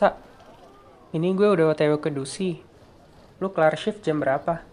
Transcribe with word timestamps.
Sa, 0.00 0.16
ini 1.12 1.36
gue 1.36 1.44
udah 1.44 1.76
otw 1.76 2.00
ke 2.00 2.08
Dusi. 2.08 2.56
Lu 3.36 3.52
kelar 3.52 3.76
shift 3.76 4.00
jam 4.00 4.16
berapa? 4.16 4.64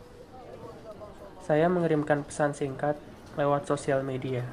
Saya 1.44 1.68
mengirimkan 1.68 2.23
pesan 2.23 2.55
singkat 2.55 2.96
lewat 3.36 3.68
sosial 3.68 4.08
media. 4.08 4.48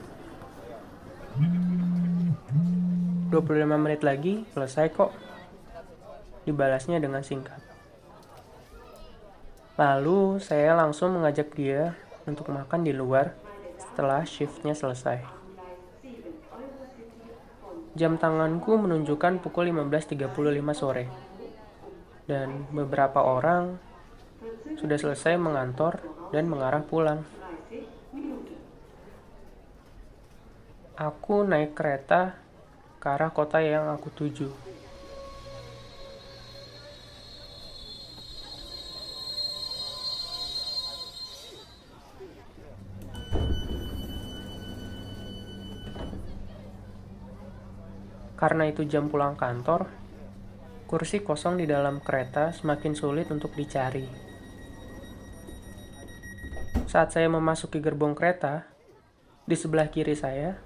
25 1.39 3.39
menit 3.79 4.03
lagi 4.03 4.43
selesai 4.51 4.91
kok. 4.91 5.15
Dibalasnya 6.43 6.99
dengan 6.99 7.23
singkat. 7.23 7.63
Lalu 9.79 10.43
saya 10.43 10.75
langsung 10.75 11.15
mengajak 11.15 11.55
dia 11.55 11.95
untuk 12.27 12.51
makan 12.51 12.83
di 12.83 12.91
luar 12.91 13.31
setelah 13.79 14.27
shiftnya 14.27 14.75
selesai. 14.75 15.34
Jam 17.95 18.19
tanganku 18.19 18.75
menunjukkan 18.75 19.39
pukul 19.39 19.71
15.35 19.71 20.27
sore. 20.75 21.07
Dan 22.27 22.67
beberapa 22.75 23.23
orang 23.23 23.79
sudah 24.75 24.99
selesai 24.99 25.39
mengantor 25.39 26.03
dan 26.35 26.51
mengarah 26.51 26.83
pulang. 26.83 27.23
Aku 30.99 31.47
naik 31.47 31.79
kereta 31.79 32.35
ke 32.99 33.07
arah 33.07 33.31
kota 33.31 33.63
yang 33.63 33.87
aku 33.95 34.11
tuju. 34.11 34.51
Karena 48.45 48.69
itu 48.69 48.85
jam 48.85 49.09
pulang 49.09 49.41
kantor, 49.41 49.89
kursi 50.85 51.25
kosong 51.25 51.57
di 51.57 51.65
dalam 51.65 52.05
kereta 52.05 52.53
semakin 52.53 52.93
sulit 52.93 53.33
untuk 53.33 53.57
dicari. 53.57 54.05
Saat 56.85 57.17
saya 57.17 57.33
memasuki 57.33 57.81
gerbong 57.81 58.13
kereta, 58.13 58.69
di 59.49 59.57
sebelah 59.57 59.89
kiri 59.89 60.13
saya 60.13 60.61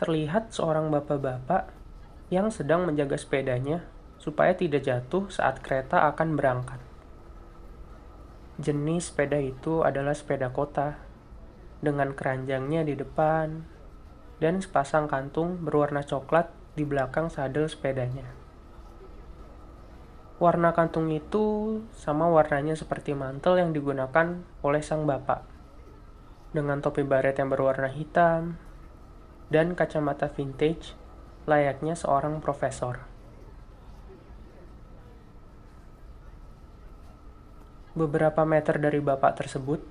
terlihat 0.00 0.56
seorang 0.56 0.88
bapak-bapak 0.88 1.68
yang 2.32 2.48
sedang 2.48 2.88
menjaga 2.88 3.20
sepedanya 3.20 3.84
supaya 4.16 4.56
tidak 4.56 4.80
jatuh 4.80 5.28
saat 5.28 5.60
kereta 5.60 6.08
akan 6.08 6.32
berangkat. 6.32 6.80
Jenis 8.56 9.12
sepeda 9.12 9.36
itu 9.36 9.84
adalah 9.84 10.16
sepeda 10.16 10.48
kota, 10.48 10.96
dengan 11.84 12.16
keranjangnya 12.16 12.88
di 12.88 12.96
depan 12.96 13.68
dan 14.40 14.64
sepasang 14.64 15.12
kantung 15.12 15.60
berwarna 15.60 16.00
coklat 16.00 16.61
di 16.72 16.88
belakang 16.88 17.28
sadel 17.28 17.68
sepedanya. 17.68 18.24
Warna 20.40 20.74
kantung 20.74 21.12
itu 21.12 21.78
sama 21.94 22.26
warnanya 22.26 22.74
seperti 22.74 23.14
mantel 23.14 23.60
yang 23.60 23.70
digunakan 23.70 24.42
oleh 24.64 24.82
sang 24.82 25.06
bapak. 25.06 25.44
Dengan 26.50 26.82
topi 26.82 27.06
baret 27.06 27.38
yang 27.38 27.52
berwarna 27.52 27.92
hitam 27.92 28.58
dan 29.52 29.76
kacamata 29.76 30.32
vintage 30.32 30.96
layaknya 31.44 31.94
seorang 31.94 32.40
profesor. 32.40 33.04
Beberapa 37.92 38.48
meter 38.48 38.80
dari 38.80 39.04
bapak 39.04 39.36
tersebut, 39.36 39.84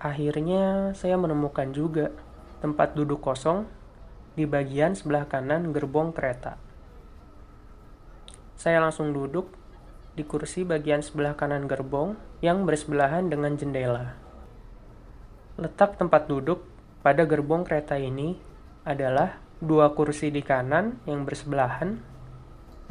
akhirnya 0.00 0.96
saya 0.96 1.20
menemukan 1.20 1.68
juga 1.76 2.08
tempat 2.64 2.96
duduk 2.96 3.20
kosong 3.20 3.68
di 4.36 4.44
bagian 4.44 4.92
sebelah 4.92 5.24
kanan 5.24 5.72
gerbong 5.72 6.12
kereta. 6.12 6.60
Saya 8.60 8.84
langsung 8.84 9.16
duduk 9.16 9.48
di 10.16 10.24
kursi 10.24 10.64
bagian 10.64 11.00
sebelah 11.00 11.36
kanan 11.36 11.64
gerbong 11.64 12.16
yang 12.44 12.68
bersebelahan 12.68 13.32
dengan 13.32 13.56
jendela. 13.56 14.16
Letak 15.56 15.96
tempat 15.96 16.28
duduk 16.28 16.64
pada 17.00 17.24
gerbong 17.24 17.64
kereta 17.64 17.96
ini 17.96 18.36
adalah 18.84 19.40
dua 19.56 19.96
kursi 19.96 20.28
di 20.28 20.44
kanan 20.44 21.00
yang 21.08 21.24
bersebelahan, 21.24 21.96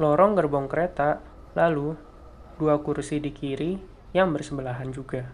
lorong 0.02 0.34
gerbong 0.34 0.66
kereta, 0.66 1.22
lalu 1.54 1.94
dua 2.58 2.82
kursi 2.82 3.22
di 3.22 3.30
kiri 3.30 3.78
yang 4.18 4.34
bersebelahan 4.34 4.90
juga. 4.90 5.30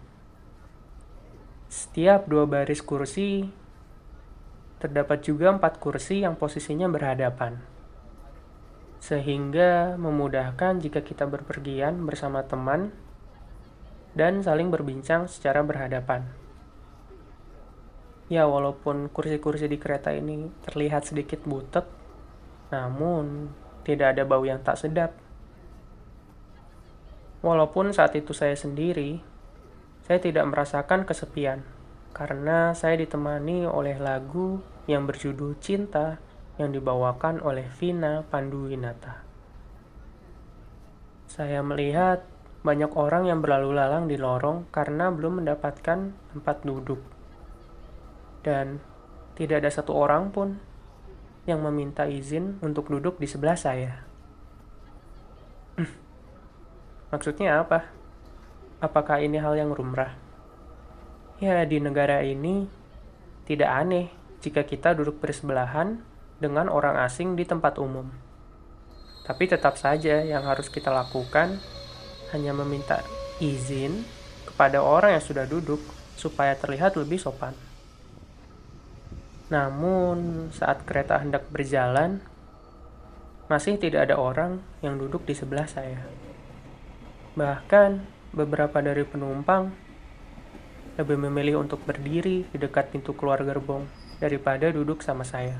Setiap 1.72 2.28
dua 2.28 2.44
baris 2.44 2.84
kursi 2.84 3.48
Terdapat 4.82 5.22
juga 5.22 5.54
empat 5.54 5.78
kursi 5.78 6.26
yang 6.26 6.34
posisinya 6.34 6.90
berhadapan, 6.90 7.62
sehingga 8.98 9.94
memudahkan 9.94 10.82
jika 10.82 11.06
kita 11.06 11.22
berpergian 11.22 12.02
bersama 12.02 12.42
teman 12.42 12.90
dan 14.18 14.42
saling 14.42 14.74
berbincang 14.74 15.30
secara 15.30 15.62
berhadapan. 15.62 16.26
Ya, 18.26 18.50
walaupun 18.50 19.06
kursi-kursi 19.06 19.70
di 19.70 19.78
kereta 19.78 20.10
ini 20.10 20.50
terlihat 20.66 21.06
sedikit 21.06 21.46
butek, 21.46 21.86
namun 22.74 23.54
tidak 23.86 24.18
ada 24.18 24.26
bau 24.26 24.42
yang 24.42 24.58
tak 24.66 24.82
sedap. 24.82 25.14
Walaupun 27.38 27.94
saat 27.94 28.18
itu 28.18 28.34
saya 28.34 28.58
sendiri, 28.58 29.22
saya 30.10 30.18
tidak 30.18 30.42
merasakan 30.50 31.06
kesepian 31.06 31.62
karena 32.10 32.74
saya 32.74 32.98
ditemani 32.98 33.62
oleh 33.64 33.94
lagu 33.96 34.71
yang 34.90 35.06
berjudul 35.06 35.58
Cinta 35.62 36.18
yang 36.60 36.74
dibawakan 36.74 37.40
oleh 37.40 37.66
Vina 37.78 38.26
Panduwinata. 38.28 39.24
Saya 41.30 41.64
melihat 41.64 42.28
banyak 42.62 42.92
orang 42.94 43.26
yang 43.26 43.40
berlalu 43.42 43.74
lalang 43.74 44.06
di 44.06 44.20
lorong 44.20 44.68
karena 44.70 45.10
belum 45.10 45.42
mendapatkan 45.42 45.98
tempat 46.12 46.56
duduk. 46.62 47.00
Dan 48.44 48.78
tidak 49.34 49.64
ada 49.64 49.70
satu 49.72 49.96
orang 49.96 50.30
pun 50.30 50.60
yang 51.48 51.58
meminta 51.64 52.06
izin 52.06 52.62
untuk 52.62 52.86
duduk 52.92 53.18
di 53.18 53.26
sebelah 53.26 53.58
saya. 53.58 54.04
Maksudnya 57.12 57.64
apa? 57.64 57.88
Apakah 58.78 59.22
ini 59.22 59.40
hal 59.42 59.58
yang 59.58 59.74
rumrah? 59.74 60.14
Ya, 61.42 61.66
di 61.66 61.82
negara 61.82 62.22
ini 62.22 62.70
tidak 63.46 63.70
aneh 63.72 64.21
jika 64.42 64.66
kita 64.66 64.98
duduk 64.98 65.22
bersebelahan 65.22 66.02
dengan 66.42 66.66
orang 66.66 66.98
asing 67.06 67.38
di 67.38 67.46
tempat 67.46 67.78
umum. 67.78 68.10
Tapi 69.22 69.46
tetap 69.46 69.78
saja 69.78 70.18
yang 70.26 70.42
harus 70.42 70.66
kita 70.66 70.90
lakukan 70.90 71.62
hanya 72.34 72.50
meminta 72.50 73.06
izin 73.38 74.02
kepada 74.50 74.82
orang 74.82 75.14
yang 75.14 75.22
sudah 75.22 75.46
duduk 75.46 75.78
supaya 76.18 76.58
terlihat 76.58 76.98
lebih 76.98 77.22
sopan. 77.22 77.54
Namun, 79.46 80.50
saat 80.50 80.82
kereta 80.82 81.22
hendak 81.22 81.46
berjalan, 81.54 82.18
masih 83.46 83.78
tidak 83.78 84.10
ada 84.10 84.18
orang 84.18 84.58
yang 84.82 84.98
duduk 84.98 85.22
di 85.22 85.38
sebelah 85.38 85.70
saya. 85.70 86.02
Bahkan, 87.38 87.90
beberapa 88.34 88.82
dari 88.82 89.06
penumpang 89.06 89.70
lebih 90.96 91.20
memilih 91.20 91.62
untuk 91.62 91.84
berdiri 91.84 92.48
di 92.48 92.56
dekat 92.58 92.92
pintu 92.92 93.12
keluar 93.12 93.40
gerbong 93.44 94.01
daripada 94.22 94.70
duduk 94.70 95.02
sama 95.02 95.26
saya. 95.26 95.58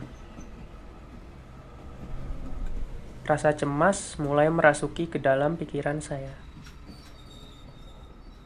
Rasa 3.26 3.50
cemas 3.58 4.14
mulai 4.22 4.46
merasuki 4.46 5.10
ke 5.10 5.18
dalam 5.18 5.58
pikiran 5.58 5.98
saya. 5.98 6.38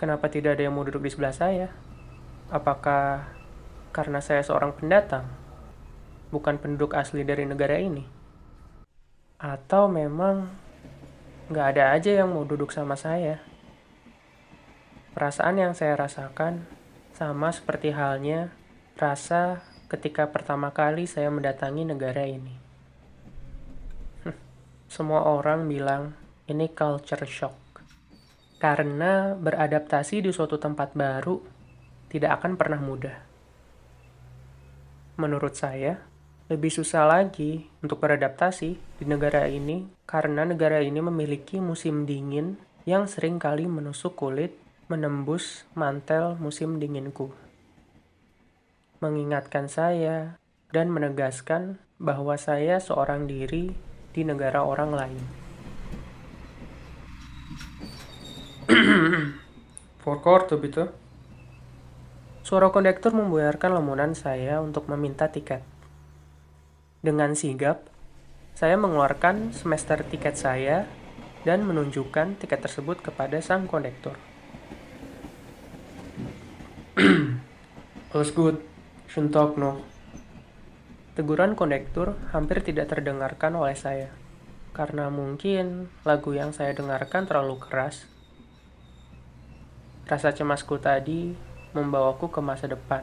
Kenapa 0.00 0.32
tidak 0.32 0.56
ada 0.56 0.64
yang 0.64 0.72
mau 0.72 0.88
duduk 0.88 1.04
di 1.04 1.12
sebelah 1.12 1.36
saya? 1.36 1.68
Apakah 2.48 3.28
karena 3.92 4.20
saya 4.24 4.40
seorang 4.40 4.72
pendatang, 4.76 5.28
bukan 6.32 6.56
penduduk 6.56 6.96
asli 6.96 7.24
dari 7.24 7.44
negara 7.44 7.76
ini? 7.76 8.04
Atau 9.36 9.88
memang 9.88 10.48
nggak 11.52 11.66
ada 11.76 11.92
aja 11.96 12.24
yang 12.24 12.32
mau 12.32 12.44
duduk 12.44 12.72
sama 12.72 12.96
saya? 12.96 13.40
Perasaan 15.16 15.56
yang 15.56 15.72
saya 15.72 15.96
rasakan 15.96 16.68
sama 17.16 17.48
seperti 17.48 17.96
halnya 17.96 18.52
rasa 19.00 19.64
ketika 19.86 20.26
pertama 20.26 20.74
kali 20.74 21.06
saya 21.06 21.30
mendatangi 21.30 21.86
negara 21.86 22.26
ini. 22.26 22.54
Semua 24.90 25.26
orang 25.26 25.66
bilang 25.70 26.14
ini 26.50 26.66
culture 26.70 27.26
shock. 27.26 27.54
Karena 28.58 29.36
beradaptasi 29.36 30.26
di 30.26 30.30
suatu 30.34 30.58
tempat 30.58 30.96
baru 30.96 31.38
tidak 32.10 32.42
akan 32.42 32.58
pernah 32.58 32.80
mudah. 32.80 33.16
Menurut 35.20 35.54
saya, 35.54 36.02
lebih 36.46 36.70
susah 36.70 37.06
lagi 37.06 37.66
untuk 37.82 37.98
beradaptasi 37.98 38.70
di 38.78 39.04
negara 39.04 39.50
ini 39.50 39.86
karena 40.06 40.46
negara 40.46 40.78
ini 40.78 41.02
memiliki 41.02 41.58
musim 41.58 42.06
dingin 42.06 42.54
yang 42.86 43.10
sering 43.10 43.42
kali 43.42 43.66
menusuk 43.66 44.14
kulit 44.14 44.54
menembus 44.86 45.66
mantel 45.74 46.38
musim 46.38 46.78
dinginku 46.78 47.45
mengingatkan 49.00 49.68
saya 49.68 50.40
dan 50.72 50.92
menegaskan 50.92 51.80
bahwa 51.96 52.36
saya 52.36 52.76
seorang 52.80 53.24
diri 53.24 53.72
di 54.12 54.22
negara 54.24 54.64
orang 54.64 54.90
lain. 54.92 55.22
Forkor 60.02 60.48
tuh 60.48 60.60
itu. 60.60 60.84
Suara 62.46 62.70
kondektur 62.70 63.10
membayarkan 63.10 63.74
lamunan 63.74 64.14
saya 64.14 64.62
untuk 64.62 64.86
meminta 64.86 65.26
tiket. 65.32 65.66
Dengan 67.02 67.34
sigap, 67.34 67.90
saya 68.54 68.78
mengeluarkan 68.78 69.50
semester 69.50 70.06
tiket 70.06 70.38
saya 70.38 70.86
dan 71.42 71.66
menunjukkan 71.66 72.38
tiket 72.38 72.62
tersebut 72.62 73.02
kepada 73.02 73.42
sang 73.42 73.66
kondektur. 73.66 74.14
Alls 78.14 78.30
good 78.32 78.75
shouldn't 79.06 79.34
talk 79.34 79.58
no. 79.58 79.82
Teguran 81.16 81.56
kondektur 81.56 82.12
hampir 82.36 82.60
tidak 82.60 82.92
terdengarkan 82.92 83.56
oleh 83.56 83.72
saya, 83.72 84.12
karena 84.76 85.08
mungkin 85.08 85.88
lagu 86.04 86.36
yang 86.36 86.52
saya 86.52 86.76
dengarkan 86.76 87.24
terlalu 87.24 87.56
keras. 87.56 88.04
Rasa 90.04 90.30
cemasku 90.36 90.76
tadi 90.76 91.32
membawaku 91.72 92.28
ke 92.28 92.40
masa 92.44 92.68
depan. 92.68 93.02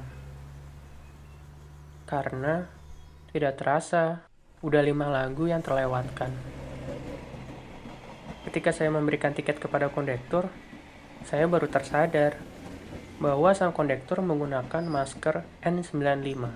Karena 2.05 2.69
tidak 3.33 3.57
terasa, 3.57 4.29
udah 4.61 4.81
lima 4.85 5.09
lagu 5.09 5.49
yang 5.49 5.65
terlewatkan. 5.65 6.29
Ketika 8.45 8.69
saya 8.69 8.93
memberikan 8.93 9.33
tiket 9.33 9.57
kepada 9.57 9.89
kondektur, 9.89 10.53
saya 11.25 11.49
baru 11.49 11.65
tersadar 11.65 12.37
bahwa 13.21 13.53
sang 13.53 13.75
kondektur 13.75 14.21
menggunakan 14.21 14.85
masker 14.85 15.45
N95. 15.61 16.49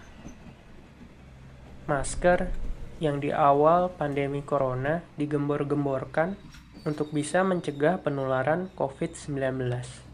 Masker 1.85 2.39
yang 2.97 3.21
di 3.21 3.29
awal 3.29 3.93
pandemi 3.93 4.41
corona 4.41 5.05
digembor-gemborkan 5.17 6.37
untuk 6.85 7.13
bisa 7.13 7.45
mencegah 7.45 8.01
penularan 8.01 8.69
COVID-19 8.73 10.07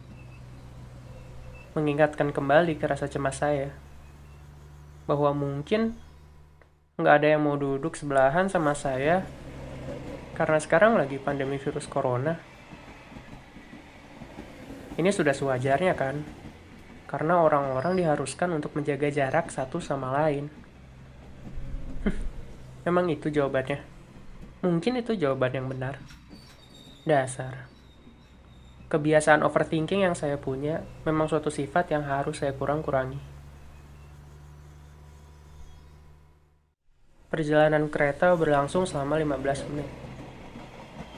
mengingatkan 1.73 2.29
kembali 2.29 2.77
ke 2.77 2.85
rasa 2.85 3.09
cemas 3.09 3.41
saya. 3.41 3.73
Bahwa 5.09 5.33
mungkin 5.33 5.97
nggak 7.01 7.15
ada 7.21 7.27
yang 7.33 7.41
mau 7.49 7.57
duduk 7.57 7.97
sebelahan 7.97 8.47
sama 8.47 8.77
saya 8.77 9.25
karena 10.37 10.61
sekarang 10.61 10.97
lagi 10.97 11.17
pandemi 11.17 11.57
virus 11.57 11.89
corona. 11.89 12.52
Ini 14.97 15.09
sudah 15.09 15.33
sewajarnya 15.33 15.93
kan? 15.97 16.21
Karena 17.09 17.41
orang-orang 17.41 17.97
diharuskan 17.97 18.53
untuk 18.53 18.73
menjaga 18.77 19.09
jarak 19.09 19.49
satu 19.49 19.81
sama 19.81 20.13
lain. 20.13 20.49
Memang 22.85 23.09
itu 23.09 23.29
jawabannya. 23.29 23.81
Mungkin 24.65 25.01
itu 25.01 25.17
jawaban 25.17 25.53
yang 25.53 25.67
benar. 25.69 26.01
Dasar 27.03 27.73
kebiasaan 28.93 29.41
overthinking 29.41 30.05
yang 30.05 30.13
saya 30.13 30.37
punya 30.37 30.85
memang 31.01 31.25
suatu 31.25 31.49
sifat 31.49 31.89
yang 31.97 32.05
harus 32.05 32.45
saya 32.45 32.53
kurang-kurangi. 32.53 33.17
Perjalanan 37.33 37.89
kereta 37.89 38.37
berlangsung 38.37 38.85
selama 38.85 39.17
15 39.17 39.65
menit. 39.73 40.02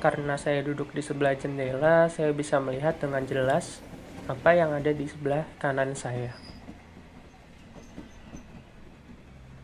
Karena 0.06 0.38
saya 0.38 0.62
duduk 0.62 0.94
di 0.94 1.02
sebelah 1.02 1.34
jendela, 1.34 2.06
saya 2.14 2.30
bisa 2.30 2.62
melihat 2.62 2.94
dengan 3.02 3.26
jelas 3.26 3.82
apa 4.30 4.54
yang 4.54 4.70
ada 4.70 4.94
di 4.94 5.10
sebelah 5.10 5.50
kanan 5.58 5.98
saya. 5.98 6.30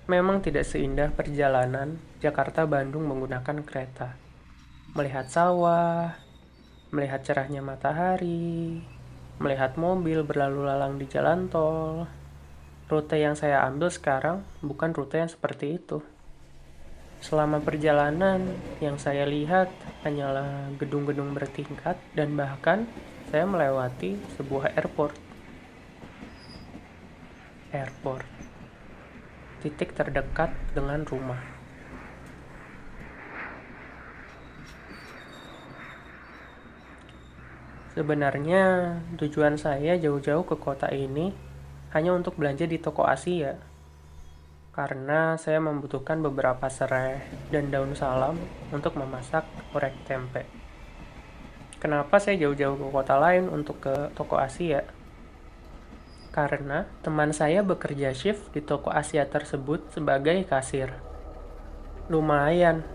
Memang 0.09 0.41
tidak 0.41 0.65
seindah 0.65 1.13
perjalanan 1.13 2.01
Jakarta-Bandung 2.25 3.05
menggunakan 3.05 3.61
kereta. 3.61 4.17
Melihat 4.97 5.29
sawah, 5.29 6.17
melihat 6.89 7.21
cerahnya 7.21 7.61
matahari, 7.61 8.81
melihat 9.37 9.77
mobil 9.77 10.25
berlalu 10.25 10.65
lalang 10.65 10.97
di 10.97 11.05
jalan 11.05 11.53
tol. 11.53 12.09
Rute 12.89 13.21
yang 13.21 13.37
saya 13.37 13.61
ambil 13.69 13.93
sekarang 13.93 14.41
bukan 14.65 14.89
rute 14.89 15.21
yang 15.21 15.29
seperti 15.29 15.77
itu. 15.77 16.01
Selama 17.21 17.61
perjalanan, 17.61 18.57
yang 18.81 18.97
saya 18.97 19.29
lihat 19.29 19.69
hanyalah 20.01 20.73
gedung-gedung 20.81 21.37
bertingkat 21.37 22.01
dan 22.17 22.33
bahkan 22.33 22.89
saya 23.29 23.45
melewati 23.45 24.17
sebuah 24.35 24.73
airport. 24.73 25.13
Airport. 27.69 28.25
Titik 29.61 29.93
terdekat 29.93 30.49
dengan 30.73 31.05
rumah. 31.05 31.39
Sebenarnya 37.93 38.97
tujuan 39.21 39.61
saya 39.61 39.93
jauh-jauh 40.01 40.41
ke 40.47 40.57
kota 40.57 40.89
ini 40.89 41.37
hanya 41.93 42.17
untuk 42.17 42.33
belanja 42.33 42.65
di 42.65 42.81
toko 42.81 43.05
Asia. 43.05 43.70
Karena 44.71 45.35
saya 45.35 45.59
membutuhkan 45.59 46.23
beberapa 46.23 46.71
serai 46.71 47.19
dan 47.51 47.67
daun 47.67 47.91
salam 47.91 48.39
untuk 48.71 48.95
memasak 48.95 49.43
orek 49.75 49.91
tempe. 50.07 50.47
Kenapa 51.75 52.23
saya 52.23 52.39
jauh-jauh 52.39 52.79
ke 52.79 52.87
kota 52.87 53.19
lain 53.19 53.51
untuk 53.51 53.83
ke 53.83 54.15
toko 54.15 54.39
Asia? 54.39 54.87
Karena 56.31 56.87
teman 57.03 57.35
saya 57.35 57.67
bekerja 57.67 58.15
shift 58.15 58.55
di 58.55 58.63
toko 58.63 58.95
Asia 58.95 59.27
tersebut 59.27 59.91
sebagai 59.91 60.39
kasir. 60.47 60.95
Lumayan. 62.07 62.87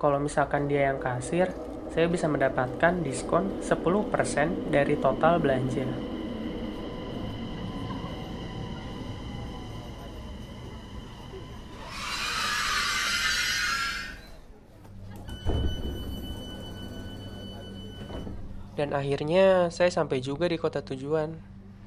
Kalau 0.00 0.16
misalkan 0.16 0.64
dia 0.64 0.88
yang 0.88 0.96
kasir, 0.96 1.52
saya 1.92 2.08
bisa 2.08 2.24
mendapatkan 2.24 3.04
diskon 3.04 3.60
10% 3.60 4.72
dari 4.72 4.96
total 4.96 5.44
belanja. 5.44 6.15
Dan 18.76 18.92
akhirnya 18.92 19.72
saya 19.72 19.88
sampai 19.88 20.20
juga 20.20 20.46
di 20.46 20.60
kota 20.60 20.84
tujuan. 20.84 21.32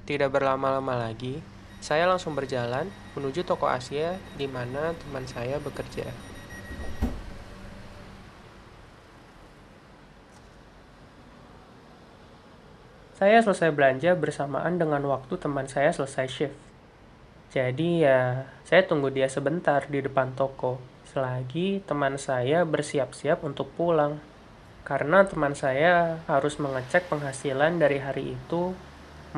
Tidak 0.09 0.25
berlama-lama 0.33 0.97
lagi, 0.97 1.37
saya 1.79 2.09
langsung 2.09 2.33
berjalan 2.33 2.89
menuju 3.13 3.45
toko 3.45 3.69
Asia 3.69 4.17
di 4.35 4.49
mana 4.49 4.97
teman 4.97 5.23
saya 5.29 5.61
bekerja. 5.61 6.09
Saya 13.19 13.43
selesai 13.43 13.75
belanja 13.75 14.15
bersamaan 14.15 14.79
dengan 14.79 15.03
waktu 15.03 15.35
teman 15.35 15.67
saya 15.67 15.91
selesai 15.91 16.27
shift. 16.31 16.57
Jadi 17.51 18.07
ya, 18.07 18.47
saya 18.63 18.87
tunggu 18.87 19.11
dia 19.11 19.27
sebentar 19.27 19.83
di 19.91 19.99
depan 19.99 20.31
toko, 20.39 20.79
selagi 21.03 21.83
teman 21.83 22.15
saya 22.15 22.63
bersiap-siap 22.63 23.43
untuk 23.43 23.75
pulang. 23.75 24.23
Karena 24.89 25.21
teman 25.21 25.53
saya 25.53 26.17
harus 26.25 26.57
mengecek 26.57 27.05
penghasilan 27.13 27.77
dari 27.77 28.01
hari 28.01 28.33
itu, 28.33 28.73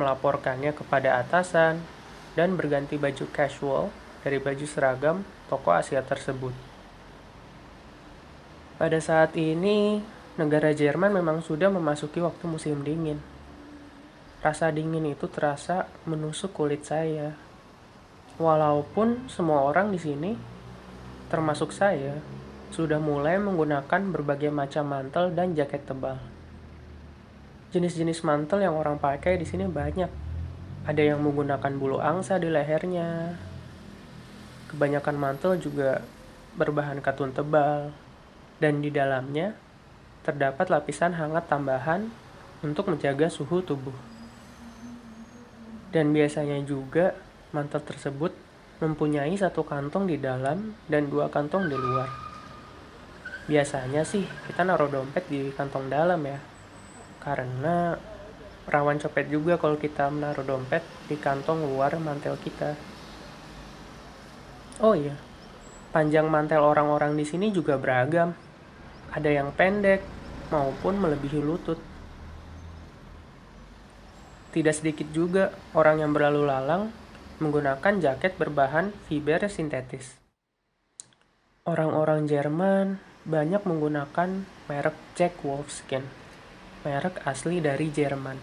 melaporkannya 0.00 0.72
kepada 0.72 1.20
atasan, 1.20 1.84
dan 2.32 2.56
berganti 2.56 2.96
baju 2.96 3.28
casual 3.28 3.92
dari 4.24 4.40
baju 4.40 4.64
seragam 4.64 5.28
toko 5.52 5.76
Asia 5.76 6.00
tersebut. 6.00 6.56
Pada 8.80 8.96
saat 8.96 9.36
ini, 9.36 10.00
negara 10.40 10.72
Jerman 10.72 11.12
memang 11.12 11.44
sudah 11.44 11.68
memasuki 11.68 12.24
waktu 12.24 12.48
musim 12.48 12.80
dingin 12.80 13.20
Rasa 14.42 14.74
dingin 14.74 15.06
itu 15.06 15.30
terasa 15.30 15.86
menusuk 16.02 16.50
kulit 16.50 16.82
saya. 16.82 17.30
Walaupun 18.42 19.30
semua 19.30 19.62
orang 19.62 19.94
di 19.94 20.02
sini, 20.02 20.34
termasuk 21.30 21.70
saya, 21.70 22.18
sudah 22.72 22.96
mulai 22.96 23.36
menggunakan 23.36 24.00
berbagai 24.10 24.48
macam 24.48 24.88
mantel 24.88 25.28
dan 25.36 25.52
jaket 25.52 25.84
tebal. 25.84 26.16
Jenis-jenis 27.72 28.24
mantel 28.24 28.64
yang 28.64 28.76
orang 28.76 28.96
pakai 28.96 29.36
di 29.36 29.44
sini 29.44 29.68
banyak. 29.68 30.08
Ada 30.88 31.14
yang 31.14 31.20
menggunakan 31.20 31.72
bulu 31.76 32.00
angsa 32.00 32.40
di 32.40 32.48
lehernya. 32.48 33.36
Kebanyakan 34.72 35.16
mantel 35.20 35.60
juga 35.60 36.00
berbahan 36.56 37.00
katun 37.00 37.32
tebal, 37.32 37.92
dan 38.60 38.84
di 38.84 38.92
dalamnya 38.94 39.56
terdapat 40.22 40.68
lapisan 40.70 41.18
hangat 41.18 41.48
tambahan 41.48 42.12
untuk 42.62 42.88
menjaga 42.92 43.26
suhu 43.26 43.58
tubuh. 43.64 43.96
Dan 45.92 46.14
biasanya 46.14 46.62
juga 46.64 47.12
mantel 47.52 47.84
tersebut 47.84 48.32
mempunyai 48.78 49.34
satu 49.34 49.66
kantong 49.66 50.08
di 50.08 50.16
dalam 50.16 50.72
dan 50.88 51.10
dua 51.10 51.28
kantong 51.28 51.68
di 51.68 51.76
luar. 51.76 52.21
Biasanya 53.50 54.06
sih 54.06 54.26
kita 54.46 54.62
naruh 54.62 54.90
dompet 54.90 55.26
di 55.26 55.50
kantong 55.54 55.90
dalam 55.90 56.22
ya. 56.22 56.38
Karena 57.22 57.94
rawan 58.66 58.98
copet 59.02 59.30
juga 59.30 59.58
kalau 59.58 59.78
kita 59.78 60.10
menaruh 60.10 60.46
dompet 60.46 60.82
di 61.10 61.18
kantong 61.18 61.66
luar 61.66 61.98
mantel 61.98 62.38
kita. 62.38 62.78
Oh 64.82 64.94
iya, 64.94 65.14
panjang 65.94 66.26
mantel 66.26 66.62
orang-orang 66.62 67.14
di 67.14 67.22
sini 67.26 67.50
juga 67.50 67.78
beragam. 67.78 68.34
Ada 69.12 69.30
yang 69.30 69.52
pendek 69.52 70.02
maupun 70.50 70.98
melebihi 70.98 71.38
lutut. 71.42 71.78
tidak 74.52 74.76
sedikit 74.76 75.08
juga 75.16 75.56
orang 75.72 76.04
yang 76.04 76.12
berlalu 76.12 76.44
lalang 76.44 76.92
menggunakan 77.40 77.98
jaket 77.98 78.36
berbahan 78.36 78.92
fiber 79.08 79.48
sintetis. 79.48 80.20
Orang-orang 81.64 82.28
Jerman 82.28 83.00
banyak 83.22 83.62
menggunakan 83.62 84.42
merek 84.66 84.98
Jack 85.14 85.46
Wolfskin, 85.46 86.02
merek 86.82 87.22
asli 87.22 87.62
dari 87.62 87.86
Jerman. 87.86 88.34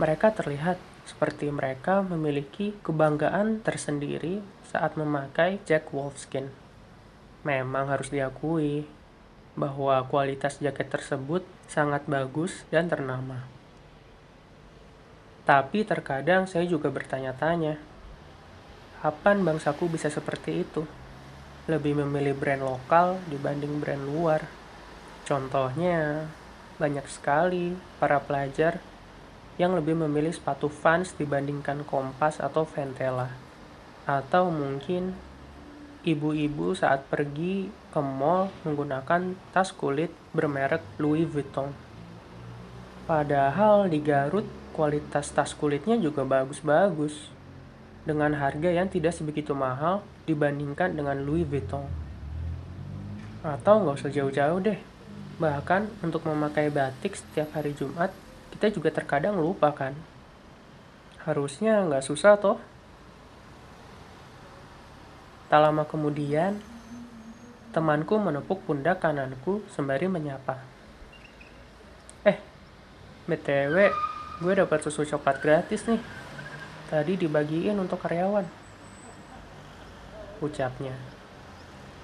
Mereka 0.00 0.32
terlihat 0.32 0.80
seperti 1.04 1.52
mereka 1.52 2.00
memiliki 2.00 2.72
kebanggaan 2.80 3.60
tersendiri 3.60 4.40
saat 4.64 4.96
memakai 4.96 5.60
Jack 5.68 5.92
Wolfskin. 5.92 6.48
Memang 7.44 7.92
harus 7.92 8.08
diakui 8.08 8.88
bahwa 9.52 10.00
kualitas 10.08 10.56
jaket 10.64 10.88
tersebut 10.88 11.44
sangat 11.68 12.08
bagus 12.08 12.64
dan 12.72 12.88
ternama. 12.88 13.44
Tapi 15.44 15.84
terkadang 15.84 16.48
saya 16.48 16.64
juga 16.64 16.88
bertanya-tanya, 16.88 17.76
kapan 19.04 19.44
bangsaku 19.44 19.92
bisa 19.92 20.08
seperti 20.08 20.64
itu? 20.64 20.88
Lebih 21.68 22.00
memilih 22.04 22.32
brand 22.36 22.62
lokal 22.64 23.20
dibanding 23.28 23.80
brand 23.82 24.04
luar. 24.06 24.46
Contohnya, 25.28 26.30
banyak 26.80 27.04
sekali 27.10 27.76
para 28.00 28.22
pelajar 28.22 28.80
yang 29.60 29.76
lebih 29.76 29.92
memilih 29.92 30.32
sepatu 30.32 30.72
Vans 30.72 31.12
dibandingkan 31.20 31.84
Kompas 31.84 32.40
atau 32.40 32.64
Ventela. 32.64 33.28
Atau 34.08 34.48
mungkin 34.48 35.12
ibu-ibu 36.00 36.72
saat 36.72 37.04
pergi 37.12 37.68
ke 37.92 38.00
mall 38.00 38.48
menggunakan 38.64 39.36
tas 39.52 39.68
kulit 39.76 40.08
bermerek 40.32 40.80
Louis 40.96 41.28
Vuitton. 41.28 41.76
Padahal 43.04 43.92
di 43.92 44.00
Garut 44.00 44.48
kualitas 44.72 45.28
tas 45.34 45.52
kulitnya 45.52 46.00
juga 46.00 46.24
bagus-bagus 46.24 47.28
dengan 48.08 48.32
harga 48.32 48.72
yang 48.72 48.88
tidak 48.88 49.12
sebegitu 49.12 49.52
mahal 49.52 50.00
dibandingkan 50.30 50.94
dengan 50.94 51.18
Louis 51.26 51.42
Vuitton. 51.42 51.84
Atau 53.42 53.82
nggak 53.82 53.98
usah 53.98 54.12
jauh-jauh 54.14 54.62
deh, 54.62 54.78
bahkan 55.42 55.90
untuk 56.00 56.22
memakai 56.30 56.70
batik 56.70 57.18
setiap 57.18 57.50
hari 57.58 57.74
Jumat 57.74 58.14
kita 58.50 58.76
juga 58.76 58.90
terkadang 58.92 59.38
lupa 59.38 59.70
kan. 59.72 59.96
Harusnya 61.24 61.86
nggak 61.86 62.04
susah 62.04 62.36
toh. 62.36 62.58
Tak 65.48 65.60
lama 65.64 65.82
kemudian, 65.88 66.62
temanku 67.74 68.18
menepuk 68.18 68.62
pundak 68.66 69.02
kananku 69.02 69.64
sembari 69.72 70.06
menyapa. 70.06 70.62
Eh, 72.22 72.38
BTW, 73.26 73.90
gue 74.44 74.52
dapat 74.54 74.78
susu 74.84 75.02
coklat 75.08 75.42
gratis 75.42 75.88
nih. 75.90 75.98
Tadi 76.90 77.18
dibagiin 77.18 77.78
untuk 77.78 78.02
karyawan. 78.02 78.59
Ucapnya. 80.40 80.96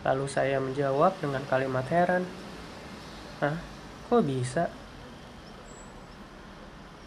Lalu 0.04 0.26
saya 0.28 0.60
menjawab 0.60 1.16
dengan 1.18 1.42
kalimat 1.48 1.88
heran. 1.88 2.28
Hah? 3.42 3.58
Kok 4.06 4.22
bisa? 4.22 4.70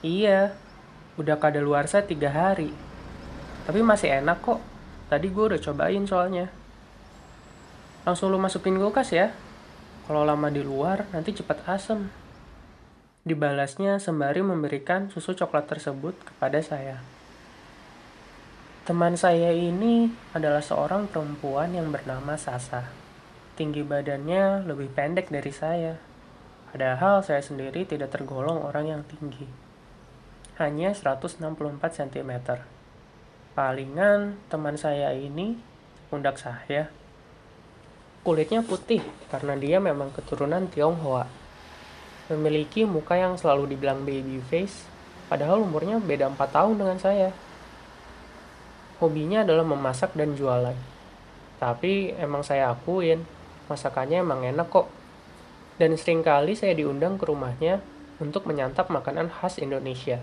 Iya, 0.03 0.57
udah 1.15 1.37
kadaluarsa 1.39 2.03
tiga 2.03 2.33
hari. 2.33 2.73
Tapi 3.69 3.79
masih 3.85 4.19
enak 4.19 4.41
kok. 4.41 4.59
Tadi 5.07 5.29
gue 5.29 5.45
udah 5.53 5.61
cobain 5.61 6.03
soalnya. 6.09 6.49
Langsung 8.03 8.33
lu 8.33 8.41
masukin 8.41 8.81
kulkas 8.81 9.13
ya. 9.13 9.31
Kalau 10.09 10.25
lama 10.25 10.49
di 10.49 10.65
luar, 10.65 11.05
nanti 11.13 11.37
cepat 11.37 11.61
asem. 11.69 12.09
Dibalasnya 13.21 14.01
sembari 14.01 14.41
memberikan 14.41 15.13
susu 15.13 15.37
coklat 15.37 15.69
tersebut 15.69 16.17
kepada 16.25 16.57
saya. 16.65 17.18
Teman 18.89 19.13
saya 19.13 19.53
ini 19.53 20.09
adalah 20.33 20.65
seorang 20.65 21.05
perempuan 21.05 21.77
yang 21.77 21.93
bernama 21.93 22.33
Sasa. 22.41 22.89
Tinggi 23.53 23.85
badannya 23.85 24.65
lebih 24.65 24.89
pendek 24.89 25.29
dari 25.29 25.53
saya. 25.53 25.93
Padahal 26.73 27.21
saya 27.21 27.37
sendiri 27.37 27.85
tidak 27.85 28.09
tergolong 28.09 28.65
orang 28.65 28.89
yang 28.89 29.01
tinggi 29.05 29.45
hanya 30.57 30.89
164 30.97 31.37
cm. 31.77 32.31
Palingan 33.53 34.41
teman 34.49 34.73
saya 34.73 35.13
ini, 35.13 35.53
pundak 36.09 36.41
saya, 36.41 36.89
kulitnya 38.25 38.65
putih 38.65 39.05
karena 39.29 39.53
dia 39.53 39.77
memang 39.77 40.09
keturunan 40.09 40.65
Tionghoa. 40.65 41.29
Memiliki 42.33 42.89
muka 42.89 43.21
yang 43.21 43.37
selalu 43.37 43.69
dibilang 43.69 44.01
baby 44.01 44.41
face, 44.49 44.89
padahal 45.29 45.61
umurnya 45.61 46.01
beda 46.01 46.25
4 46.33 46.41
tahun 46.49 46.73
dengan 46.81 46.97
saya. 46.97 47.29
Hobinya 48.99 49.47
adalah 49.47 49.63
memasak 49.63 50.15
dan 50.15 50.35
jualan. 50.35 50.75
Tapi 51.59 52.15
emang 52.19 52.43
saya 52.43 52.71
akuin, 52.71 53.23
masakannya 53.71 54.23
emang 54.23 54.43
enak 54.43 54.67
kok. 54.67 54.87
Dan 55.79 55.95
sering 55.95 56.23
kali 56.23 56.55
saya 56.55 56.75
diundang 56.75 57.15
ke 57.15 57.27
rumahnya 57.27 57.79
untuk 58.19 58.43
menyantap 58.47 58.91
makanan 58.91 59.31
khas 59.31 59.59
Indonesia 59.63 60.19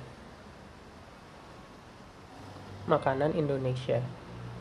makanan 2.87 3.35
Indonesia 3.35 3.99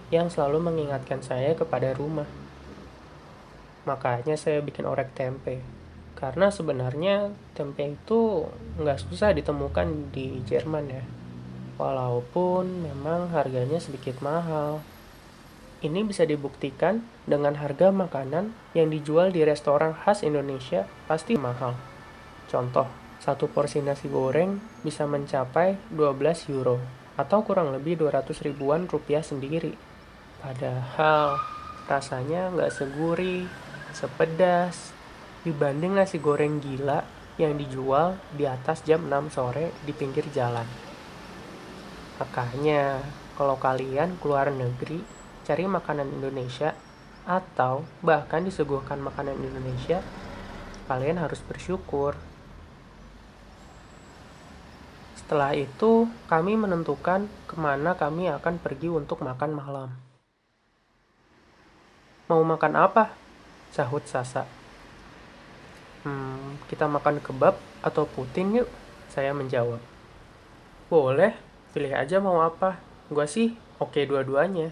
yang 0.10 0.34
selalu 0.34 0.62
mengingatkan 0.62 1.22
saya 1.22 1.54
kepada 1.54 1.94
rumah. 1.94 2.26
Makanya 3.86 4.34
saya 4.34 4.62
bikin 4.66 4.86
orek 4.86 5.14
tempe. 5.14 5.62
Karena 6.18 6.50
sebenarnya 6.50 7.30
tempe 7.54 7.86
itu 7.86 8.50
nggak 8.82 9.02
susah 9.06 9.34
ditemukan 9.34 10.10
di 10.10 10.42
Jerman 10.46 10.86
ya. 10.90 11.04
Walaupun 11.76 12.88
memang 12.88 13.36
harganya 13.36 13.84
sedikit 13.84 14.24
mahal. 14.24 14.80
Ini 15.84 16.08
bisa 16.08 16.24
dibuktikan 16.24 17.04
dengan 17.28 17.60
harga 17.60 17.92
makanan 17.92 18.56
yang 18.72 18.88
dijual 18.88 19.36
di 19.36 19.44
restoran 19.44 19.92
khas 19.92 20.24
Indonesia 20.24 20.88
pasti 21.06 21.36
mahal. 21.36 21.76
Contoh, 22.48 22.88
satu 23.20 23.52
porsi 23.52 23.84
nasi 23.84 24.08
goreng 24.08 24.56
bisa 24.88 25.04
mencapai 25.04 25.76
12 25.92 26.48
euro 26.56 26.80
atau 27.20 27.44
kurang 27.44 27.76
lebih 27.76 28.00
200 28.00 28.32
ribuan 28.48 28.88
rupiah 28.88 29.22
sendiri. 29.22 29.76
Padahal 30.40 31.36
rasanya 31.92 32.56
nggak 32.56 32.72
segurih, 32.72 33.52
sepedas, 33.92 34.96
dibanding 35.44 36.00
nasi 36.00 36.24
goreng 36.24 36.64
gila 36.64 37.04
yang 37.36 37.60
dijual 37.60 38.16
di 38.32 38.48
atas 38.48 38.80
jam 38.88 39.12
6 39.12 39.36
sore 39.36 39.76
di 39.84 39.92
pinggir 39.92 40.24
jalan. 40.32 40.95
Makanya, 42.22 43.04
kalau 43.36 43.60
kalian 43.60 44.16
keluar 44.24 44.48
negeri, 44.52 45.04
cari 45.44 45.68
makanan 45.68 46.08
Indonesia, 46.10 46.76
atau 47.26 47.84
bahkan 48.06 48.46
disuguhkan 48.46 49.02
makanan 49.02 49.36
Indonesia, 49.42 50.00
kalian 50.88 51.20
harus 51.20 51.42
bersyukur 51.42 52.16
setelah 55.26 55.58
itu, 55.58 56.06
kami 56.30 56.54
menentukan 56.54 57.26
ke 57.50 57.58
mana 57.58 57.98
kami 57.98 58.30
akan 58.30 58.62
pergi 58.62 58.94
untuk 58.94 59.26
makan 59.26 59.58
malam. 59.58 59.90
Mau 62.30 62.46
makan 62.46 62.78
apa? 62.78 63.10
Sahut 63.74 64.06
Sasa. 64.06 64.46
Hmm, 66.06 66.62
kita 66.70 66.86
makan 66.86 67.26
kebab 67.26 67.58
atau 67.82 68.06
putin 68.06 68.54
yuk, 68.54 68.70
saya 69.10 69.34
menjawab. 69.34 69.82
Boleh, 70.94 71.34
pilih 71.76 71.92
aja 71.92 72.24
mau 72.24 72.40
apa. 72.40 72.80
Gua 73.12 73.28
sih 73.28 73.52
oke 73.84 74.00
dua-duanya. 74.08 74.72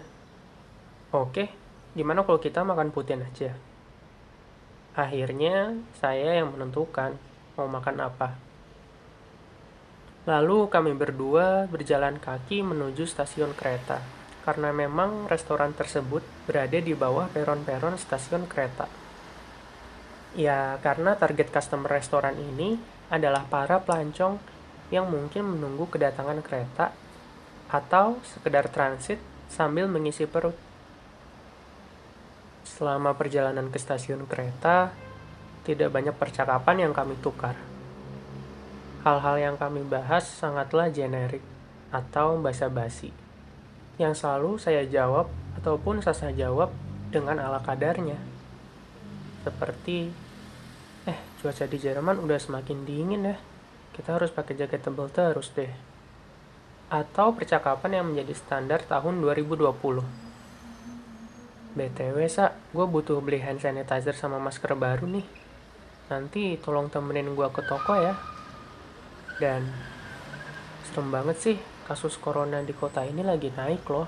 Oke, 1.12 1.52
gimana 1.92 2.24
kalau 2.24 2.40
kita 2.40 2.64
makan 2.64 2.88
putin 2.88 3.20
aja? 3.20 3.52
Akhirnya, 4.96 5.76
saya 6.00 6.40
yang 6.40 6.56
menentukan 6.56 7.14
mau 7.60 7.68
makan 7.68 8.00
apa. 8.00 8.34
Lalu 10.24 10.72
kami 10.72 10.96
berdua 10.96 11.68
berjalan 11.68 12.16
kaki 12.16 12.64
menuju 12.64 13.04
stasiun 13.04 13.52
kereta, 13.52 14.00
karena 14.48 14.72
memang 14.72 15.28
restoran 15.28 15.76
tersebut 15.76 16.24
berada 16.48 16.80
di 16.80 16.96
bawah 16.96 17.28
peron-peron 17.28 18.00
stasiun 18.00 18.48
kereta. 18.48 18.88
Ya, 20.32 20.80
karena 20.80 21.14
target 21.14 21.52
customer 21.52 21.92
restoran 21.92 22.40
ini 22.40 22.80
adalah 23.12 23.44
para 23.46 23.84
pelancong 23.84 24.40
yang 24.92 25.08
mungkin 25.08 25.56
menunggu 25.56 25.88
kedatangan 25.88 26.40
kereta 26.44 26.92
atau 27.68 28.20
sekedar 28.24 28.68
transit 28.68 29.20
sambil 29.48 29.88
mengisi 29.88 30.28
perut. 30.28 30.56
Selama 32.64 33.14
perjalanan 33.14 33.70
ke 33.70 33.78
stasiun 33.78 34.26
kereta, 34.26 34.90
tidak 35.62 35.92
banyak 35.94 36.16
percakapan 36.16 36.88
yang 36.88 36.92
kami 36.92 37.16
tukar 37.22 37.54
hal-hal 39.04 39.36
yang 39.36 39.56
kami 39.60 39.84
bahas 39.84 40.24
sangatlah 40.24 40.88
generik 40.88 41.44
atau 41.92 42.40
basa-basi, 42.40 43.12
yang 44.00 44.16
selalu 44.16 44.56
saya 44.56 44.82
jawab 44.88 45.28
ataupun 45.60 46.00
Sasa 46.00 46.32
jawab 46.32 46.72
dengan 47.12 47.38
ala 47.38 47.60
kadarnya. 47.60 48.16
Seperti, 49.44 50.08
eh 51.04 51.18
cuaca 51.38 51.68
di 51.68 51.78
Jerman 51.78 52.16
udah 52.16 52.40
semakin 52.40 52.88
dingin 52.88 53.28
ya, 53.28 53.36
kita 53.94 54.18
harus 54.18 54.34
pakai 54.34 54.58
jaket 54.58 54.82
tebal 54.82 55.06
terus 55.08 55.54
deh. 55.54 55.70
atau 56.84 57.34
percakapan 57.34 57.98
yang 57.98 58.06
menjadi 58.12 58.34
standar 58.38 58.80
tahun 58.86 59.18
2020. 59.18 59.66
BTW, 61.74 62.16
Sa, 62.30 62.54
gue 62.54 62.86
butuh 62.86 63.18
beli 63.18 63.42
hand 63.42 63.58
sanitizer 63.58 64.14
sama 64.14 64.38
masker 64.38 64.78
baru 64.78 65.10
nih. 65.10 65.26
Nanti 66.06 66.54
tolong 66.62 66.86
temenin 66.92 67.34
gue 67.34 67.48
ke 67.50 67.66
toko 67.66 67.98
ya. 67.98 68.14
Dan 69.42 69.66
serem 70.86 71.10
banget 71.10 71.36
sih, 71.40 71.56
kasus 71.88 72.14
corona 72.14 72.62
di 72.62 72.76
kota 72.76 73.02
ini 73.02 73.26
lagi 73.26 73.50
naik 73.50 73.82
loh. 73.90 74.06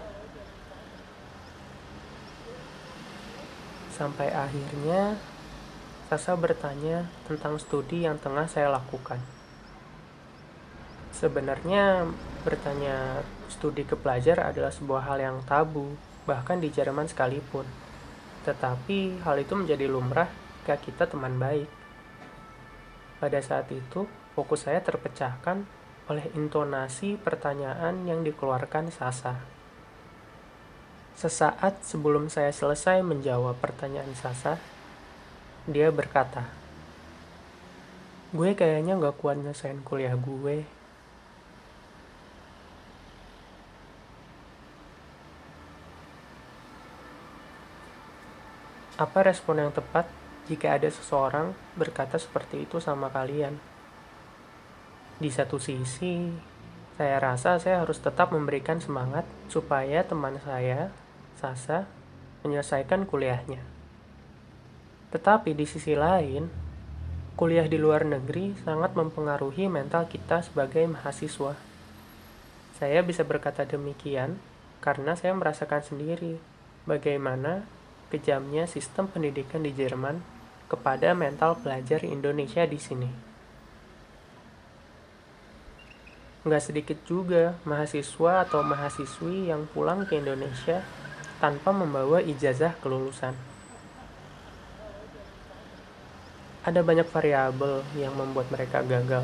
Sampai 3.90 4.30
akhirnya 4.30 5.18
Sasa 6.06 6.38
bertanya 6.38 7.10
tentang 7.26 7.58
studi 7.58 8.06
yang 8.06 8.14
tengah 8.22 8.46
saya 8.46 8.70
lakukan. 8.70 9.35
Sebenarnya 11.16 12.04
bertanya 12.44 13.24
studi 13.48 13.88
ke 13.88 13.96
pelajar 13.96 14.52
adalah 14.52 14.68
sebuah 14.68 15.08
hal 15.08 15.18
yang 15.24 15.40
tabu, 15.48 15.96
bahkan 16.28 16.60
di 16.60 16.68
Jerman 16.68 17.08
sekalipun. 17.08 17.64
Tetapi 18.44 19.24
hal 19.24 19.40
itu 19.40 19.56
menjadi 19.56 19.88
lumrah 19.88 20.28
jika 20.60 20.76
kita 20.76 21.08
teman 21.08 21.40
baik. 21.40 21.72
Pada 23.16 23.40
saat 23.40 23.72
itu, 23.72 24.04
fokus 24.36 24.68
saya 24.68 24.84
terpecahkan 24.84 25.64
oleh 26.12 26.28
intonasi 26.36 27.16
pertanyaan 27.16 28.04
yang 28.04 28.20
dikeluarkan 28.20 28.92
Sasa. 28.92 29.40
Sesaat 31.16 31.80
sebelum 31.80 32.28
saya 32.28 32.52
selesai 32.52 33.00
menjawab 33.00 33.56
pertanyaan 33.56 34.12
Sasa, 34.12 34.60
dia 35.64 35.88
berkata, 35.88 36.44
Gue 38.36 38.52
kayaknya 38.52 39.00
gak 39.00 39.16
kuat 39.16 39.40
nyelesain 39.40 39.80
kuliah 39.80 40.12
gue. 40.12 40.75
Apa 48.96 49.28
respon 49.28 49.60
yang 49.60 49.76
tepat 49.76 50.08
jika 50.48 50.72
ada 50.72 50.88
seseorang 50.88 51.52
berkata 51.76 52.16
seperti 52.16 52.64
itu 52.64 52.80
sama 52.80 53.12
kalian? 53.12 53.60
Di 55.20 55.28
satu 55.28 55.60
sisi, 55.60 56.32
saya 56.96 57.20
rasa 57.20 57.60
saya 57.60 57.84
harus 57.84 58.00
tetap 58.00 58.32
memberikan 58.32 58.80
semangat 58.80 59.28
supaya 59.52 60.00
teman 60.00 60.40
saya, 60.40 60.88
Sasa, 61.36 61.84
menyelesaikan 62.40 63.04
kuliahnya. 63.04 63.60
Tetapi 65.12 65.52
di 65.52 65.68
sisi 65.68 65.92
lain, 65.92 66.48
kuliah 67.36 67.68
di 67.68 67.76
luar 67.76 68.08
negeri 68.08 68.56
sangat 68.64 68.96
mempengaruhi 68.96 69.68
mental 69.68 70.08
kita 70.08 70.40
sebagai 70.40 70.88
mahasiswa. 70.88 71.52
Saya 72.80 73.04
bisa 73.04 73.28
berkata 73.28 73.68
demikian 73.68 74.40
karena 74.80 75.12
saya 75.12 75.36
merasakan 75.36 75.84
sendiri 75.84 76.40
bagaimana 76.88 77.68
kejamnya 78.12 78.68
sistem 78.70 79.10
pendidikan 79.10 79.62
di 79.62 79.74
Jerman 79.74 80.22
kepada 80.66 81.14
mental 81.14 81.58
pelajar 81.58 82.02
Indonesia 82.02 82.62
di 82.66 82.78
sini. 82.78 83.10
Nggak 86.46 86.62
sedikit 86.62 86.98
juga 87.06 87.58
mahasiswa 87.66 88.46
atau 88.46 88.62
mahasiswi 88.62 89.50
yang 89.50 89.66
pulang 89.70 90.06
ke 90.06 90.18
Indonesia 90.18 90.86
tanpa 91.42 91.74
membawa 91.74 92.22
ijazah 92.22 92.78
kelulusan. 92.78 93.34
ada 96.66 96.82
banyak 96.82 97.06
variabel 97.06 97.86
yang 97.94 98.10
membuat 98.18 98.50
mereka 98.50 98.82
gagal. 98.82 99.22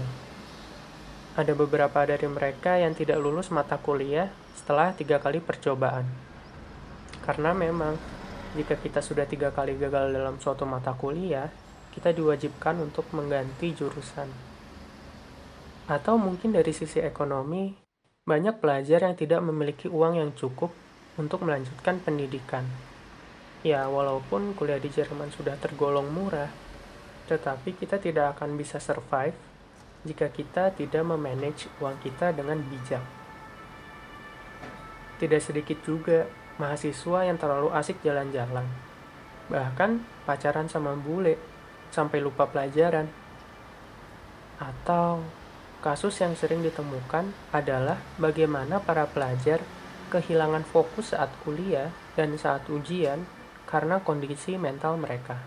Ada 1.34 1.58
beberapa 1.58 2.06
dari 2.06 2.30
mereka 2.30 2.78
yang 2.78 2.94
tidak 2.94 3.18
lulus 3.18 3.50
mata 3.50 3.74
kuliah 3.82 4.30
setelah 4.54 4.94
tiga 4.94 5.18
kali 5.18 5.42
percobaan. 5.42 6.06
Karena 7.26 7.50
memang, 7.50 7.98
jika 8.52 8.76
kita 8.76 9.00
sudah 9.00 9.24
tiga 9.24 9.48
kali 9.48 9.80
gagal 9.80 10.12
dalam 10.12 10.36
suatu 10.36 10.68
mata 10.68 10.92
kuliah, 10.92 11.48
kita 11.96 12.12
diwajibkan 12.12 12.84
untuk 12.84 13.08
mengganti 13.16 13.72
jurusan. 13.72 14.28
Atau 15.88 16.20
mungkin 16.20 16.52
dari 16.52 16.72
sisi 16.72 17.00
ekonomi, 17.00 17.72
banyak 18.28 18.60
pelajar 18.60 19.08
yang 19.08 19.16
tidak 19.16 19.40
memiliki 19.40 19.88
uang 19.88 20.20
yang 20.20 20.30
cukup 20.36 20.68
untuk 21.16 21.44
melanjutkan 21.44 22.00
pendidikan. 22.04 22.68
Ya, 23.64 23.88
walaupun 23.88 24.52
kuliah 24.52 24.80
di 24.80 24.92
Jerman 24.92 25.32
sudah 25.32 25.56
tergolong 25.56 26.12
murah, 26.12 26.50
tetapi 27.32 27.72
kita 27.72 27.96
tidak 27.96 28.36
akan 28.36 28.60
bisa 28.60 28.76
survive 28.82 29.36
jika 30.02 30.28
kita 30.28 30.74
tidak 30.74 31.02
memanage 31.06 31.70
uang 31.80 31.96
kita 32.02 32.34
dengan 32.34 32.58
bijak. 32.60 33.02
Tidak 35.22 35.38
sedikit 35.38 35.78
juga 35.86 36.26
mahasiswa 36.60 37.28
yang 37.28 37.38
terlalu 37.40 37.72
asik 37.72 38.00
jalan-jalan, 38.04 38.66
bahkan 39.48 40.04
pacaran 40.28 40.68
sama 40.68 40.96
bule 40.96 41.36
sampai 41.92 42.18
lupa 42.20 42.48
pelajaran. 42.48 43.08
Atau 44.60 45.24
kasus 45.84 46.14
yang 46.22 46.38
sering 46.38 46.62
ditemukan 46.62 47.32
adalah 47.50 47.98
bagaimana 48.16 48.78
para 48.80 49.08
pelajar 49.08 49.60
kehilangan 50.12 50.62
fokus 50.68 51.16
saat 51.16 51.32
kuliah 51.42 51.88
dan 52.14 52.36
saat 52.36 52.68
ujian 52.68 53.24
karena 53.64 53.98
kondisi 54.04 54.60
mental 54.60 55.00
mereka. 55.00 55.40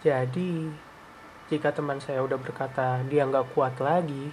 Jadi, 0.00 0.70
jika 1.52 1.74
teman 1.74 1.98
saya 1.98 2.22
udah 2.24 2.38
berkata 2.38 3.02
dia 3.10 3.26
nggak 3.26 3.52
kuat 3.52 3.76
lagi, 3.82 4.32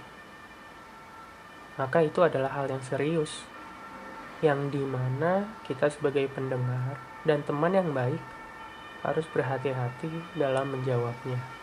maka 1.76 2.00
itu 2.00 2.22
adalah 2.24 2.54
hal 2.56 2.70
yang 2.70 2.80
serius, 2.80 3.44
yang 4.38 4.70
di 4.70 4.78
mana 4.78 5.50
kita 5.66 5.90
sebagai 5.90 6.30
pendengar 6.30 6.94
dan 7.26 7.42
teman 7.42 7.74
yang 7.74 7.90
baik 7.90 8.22
harus 9.02 9.26
berhati-hati 9.34 10.38
dalam 10.38 10.70
menjawabnya. 10.74 11.58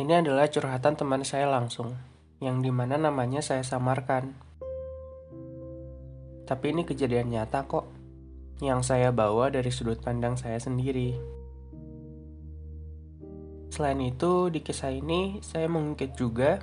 Ini 0.00 0.24
adalah 0.24 0.48
curhatan 0.48 0.96
teman 0.96 1.20
saya 1.28 1.44
langsung, 1.44 1.92
yang 2.40 2.64
di 2.64 2.72
mana 2.72 2.96
namanya 2.96 3.44
saya 3.44 3.60
samarkan. 3.60 4.32
Tapi 6.48 6.72
ini 6.72 6.88
kejadian 6.88 7.28
nyata 7.28 7.68
kok, 7.68 7.99
yang 8.60 8.84
saya 8.84 9.08
bawa 9.08 9.48
dari 9.48 9.72
sudut 9.72 10.04
pandang 10.04 10.36
saya 10.36 10.60
sendiri. 10.60 11.16
Selain 13.72 14.00
itu, 14.04 14.52
di 14.52 14.60
kisah 14.60 14.92
ini 14.92 15.40
saya 15.40 15.64
mengungkit 15.64 16.12
juga 16.20 16.60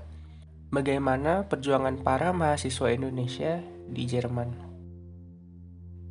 bagaimana 0.70 1.50
perjuangan 1.50 2.06
para 2.06 2.30
mahasiswa 2.30 2.94
Indonesia 2.94 3.66
di 3.90 4.04
Jerman. 4.06 4.50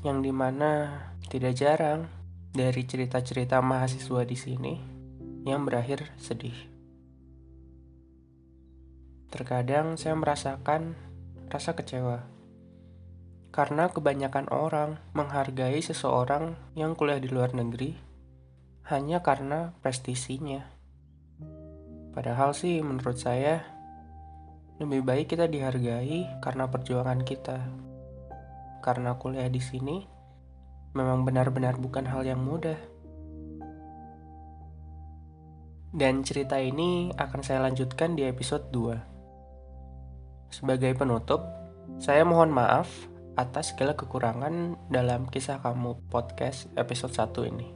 Yang 0.02 0.18
di 0.26 0.32
mana 0.34 0.72
tidak 1.30 1.54
jarang 1.54 2.10
dari 2.50 2.82
cerita-cerita 2.82 3.62
mahasiswa 3.62 4.22
di 4.26 4.36
sini 4.36 4.74
yang 5.46 5.62
berakhir 5.62 6.10
sedih. 6.18 6.56
Terkadang 9.30 10.00
saya 10.00 10.16
merasakan 10.16 10.96
rasa 11.52 11.76
kecewa 11.76 12.35
karena 13.54 13.88
kebanyakan 13.88 14.52
orang 14.52 15.00
menghargai 15.16 15.80
seseorang 15.80 16.56
yang 16.76 16.92
kuliah 16.92 17.20
di 17.20 17.28
luar 17.32 17.56
negeri 17.56 17.96
hanya 18.86 19.18
karena 19.18 19.74
prestisinya. 19.82 20.62
Padahal 22.14 22.54
sih 22.54 22.78
menurut 22.80 23.18
saya 23.18 23.60
lebih 24.78 25.02
baik 25.02 25.34
kita 25.34 25.50
dihargai 25.50 26.38
karena 26.38 26.70
perjuangan 26.70 27.20
kita. 27.26 27.58
Karena 28.84 29.18
kuliah 29.18 29.50
di 29.50 29.58
sini 29.58 30.06
memang 30.94 31.26
benar-benar 31.26 31.80
bukan 31.82 32.06
hal 32.06 32.22
yang 32.22 32.38
mudah. 32.40 32.78
Dan 35.96 36.22
cerita 36.22 36.60
ini 36.60 37.08
akan 37.16 37.40
saya 37.40 37.64
lanjutkan 37.66 38.14
di 38.14 38.28
episode 38.28 38.68
2. 38.70 40.52
Sebagai 40.52 40.92
penutup, 40.94 41.42
saya 41.98 42.22
mohon 42.22 42.52
maaf 42.52 43.15
atas 43.36 43.76
segala 43.76 43.92
kekurangan 43.92 44.88
dalam 44.88 45.28
kisah 45.28 45.60
kamu 45.60 46.08
podcast 46.08 46.72
episode 46.72 47.12
1 47.12 47.52
ini. 47.52 47.68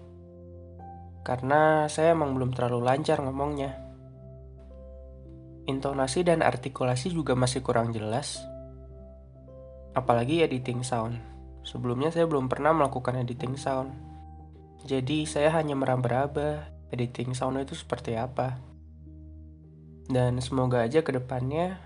Karena 1.21 1.85
saya 1.93 2.17
emang 2.17 2.33
belum 2.33 2.57
terlalu 2.57 2.81
lancar 2.81 3.21
ngomongnya. 3.21 3.77
Intonasi 5.69 6.25
dan 6.25 6.41
artikulasi 6.41 7.13
juga 7.13 7.37
masih 7.37 7.61
kurang 7.61 7.93
jelas. 7.93 8.41
Apalagi 9.93 10.41
editing 10.41 10.81
sound. 10.81 11.21
Sebelumnya 11.61 12.09
saya 12.09 12.25
belum 12.25 12.49
pernah 12.49 12.73
melakukan 12.73 13.21
editing 13.21 13.61
sound. 13.61 13.93
Jadi 14.89 15.29
saya 15.29 15.53
hanya 15.53 15.77
meraba-raba 15.77 16.73
editing 16.89 17.37
sound 17.37 17.61
itu 17.61 17.77
seperti 17.77 18.17
apa. 18.17 18.57
Dan 20.09 20.41
semoga 20.41 20.81
aja 20.81 21.05
ke 21.05 21.13
depannya 21.13 21.79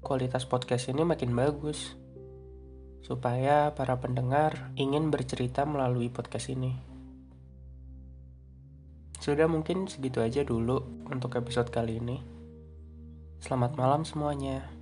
kualitas 0.00 0.48
podcast 0.48 0.88
ini 0.88 1.04
makin 1.04 1.36
bagus. 1.36 2.01
Supaya 3.02 3.74
para 3.74 3.98
pendengar 3.98 4.70
ingin 4.78 5.10
bercerita 5.10 5.66
melalui 5.66 6.08
podcast 6.08 6.48
ini. 6.50 6.78
Sudah 9.22 9.46
mungkin 9.46 9.86
segitu 9.86 10.18
aja 10.18 10.42
dulu 10.42 10.82
untuk 11.06 11.38
episode 11.38 11.70
kali 11.70 12.02
ini. 12.02 12.18
Selamat 13.38 13.74
malam 13.78 14.02
semuanya. 14.02 14.81